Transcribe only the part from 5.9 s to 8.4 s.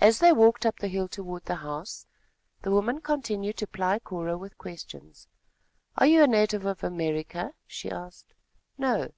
"Are you a native of America?" she asked.